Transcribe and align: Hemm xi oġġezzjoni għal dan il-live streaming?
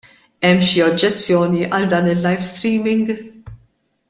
Hemm 0.45 0.63
xi 0.69 0.79
oġġezzjoni 0.85 1.63
għal 1.67 1.85
dan 1.93 2.11
il-live 2.17 2.49
streaming? 2.49 3.15